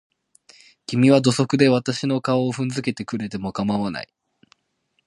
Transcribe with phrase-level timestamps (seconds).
[0.87, 4.11] 君は土足で私の顔を踏んづけてくれても構わない。